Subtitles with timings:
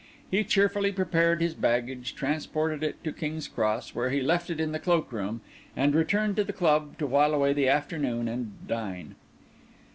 [0.31, 4.71] He cheerfully prepared his baggage, transported it to King's Cross, where he left it in
[4.71, 5.41] the cloak room,
[5.75, 9.13] and returned to the club to while away the afternoon and dine.